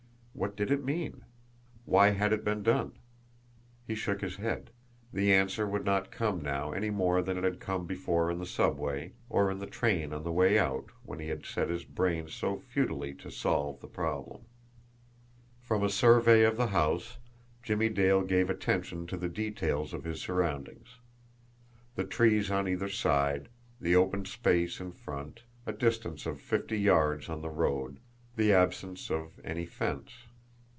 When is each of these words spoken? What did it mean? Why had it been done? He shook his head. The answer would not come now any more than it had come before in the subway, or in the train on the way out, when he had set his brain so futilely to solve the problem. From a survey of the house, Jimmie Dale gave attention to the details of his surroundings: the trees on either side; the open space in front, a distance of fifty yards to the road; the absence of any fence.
What 0.33 0.55
did 0.55 0.71
it 0.71 0.83
mean? 0.83 1.23
Why 1.85 2.11
had 2.11 2.31
it 2.33 2.43
been 2.43 2.63
done? 2.63 2.93
He 3.85 3.93
shook 3.95 4.21
his 4.21 4.37
head. 4.37 4.71
The 5.13 5.31
answer 5.33 5.67
would 5.67 5.83
not 5.85 6.09
come 6.09 6.41
now 6.41 6.71
any 6.71 6.89
more 6.89 7.21
than 7.21 7.37
it 7.37 7.43
had 7.43 7.59
come 7.59 7.85
before 7.85 8.31
in 8.31 8.39
the 8.39 8.45
subway, 8.47 9.11
or 9.29 9.51
in 9.51 9.59
the 9.59 9.67
train 9.67 10.13
on 10.13 10.23
the 10.23 10.31
way 10.31 10.57
out, 10.57 10.89
when 11.03 11.19
he 11.19 11.27
had 11.27 11.45
set 11.45 11.69
his 11.69 11.83
brain 11.83 12.27
so 12.29 12.57
futilely 12.57 13.13
to 13.15 13.29
solve 13.29 13.81
the 13.81 13.87
problem. 13.89 14.45
From 15.61 15.83
a 15.83 15.89
survey 15.89 16.43
of 16.43 16.55
the 16.57 16.67
house, 16.67 17.17
Jimmie 17.61 17.89
Dale 17.89 18.23
gave 18.23 18.49
attention 18.49 19.05
to 19.07 19.17
the 19.17 19.29
details 19.29 19.93
of 19.93 20.05
his 20.05 20.21
surroundings: 20.21 20.97
the 21.95 22.05
trees 22.05 22.49
on 22.49 22.67
either 22.69 22.89
side; 22.89 23.49
the 23.81 23.95
open 23.97 24.23
space 24.25 24.79
in 24.79 24.91
front, 24.91 25.43
a 25.67 25.73
distance 25.73 26.25
of 26.25 26.39
fifty 26.41 26.79
yards 26.79 27.25
to 27.27 27.35
the 27.35 27.49
road; 27.51 27.99
the 28.37 28.51
absence 28.53 29.11
of 29.11 29.39
any 29.43 29.65
fence. 29.67 30.13